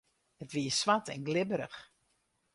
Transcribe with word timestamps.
It 0.43 0.51
wie 0.55 0.71
swart 0.79 1.07
en 1.13 1.25
glibberich. 1.27 1.79